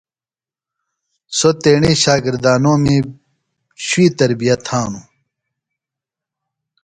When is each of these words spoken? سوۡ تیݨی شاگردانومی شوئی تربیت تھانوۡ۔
سوۡ 1.37 1.55
تیݨی 1.63 1.93
شاگردانومی 2.03 2.97
شوئی 3.85 4.07
تربیت 4.19 4.59
تھانوۡ۔ 4.67 5.07